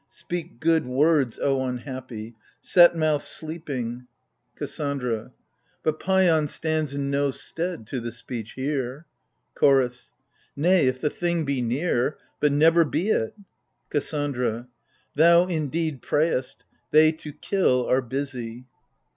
Speak 0.09 0.59
good 0.59 0.87
words, 0.87 1.37
O 1.39 1.63
unhappy! 1.63 2.33
Set 2.59 2.95
mouth 2.95 3.23
sleeping! 3.23 3.99
io6 3.99 4.01
AGAMEMNON. 4.01 4.57
KASSANDRA. 5.11 5.31
But 5.83 5.99
Paian 5.99 6.49
stands 6.49 6.95
in 6.95 7.11
no 7.11 7.29
stead 7.29 7.85
to 7.85 7.99
the 7.99 8.11
speech 8.11 8.53
here. 8.53 9.05
CHORDS. 9.59 10.11
Nay, 10.55 10.87
if 10.87 10.99
the 10.99 11.11
thing 11.11 11.45
be 11.45 11.61
near: 11.61 12.17
but 12.39 12.51
never 12.51 12.83
be 12.83 13.09
it! 13.11 13.35
KASSANDRA. 13.91 14.65
Thou, 15.13 15.45
indeed, 15.45 16.01
prayest: 16.01 16.65
they 16.89 17.11
to 17.11 17.31
kill 17.31 17.85
are 17.85 18.01
busy 18.01 18.65